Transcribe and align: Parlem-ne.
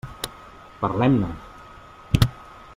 Parlem-ne. 0.79 1.29